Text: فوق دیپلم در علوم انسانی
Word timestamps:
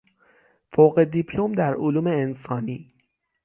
فوق 0.75 1.03
دیپلم 1.03 1.53
در 1.55 1.73
علوم 1.75 2.07
انسانی 2.07 2.93